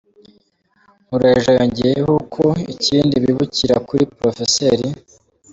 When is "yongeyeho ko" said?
1.57-2.45